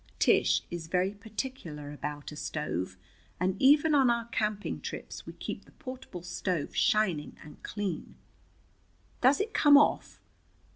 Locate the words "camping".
4.29-4.81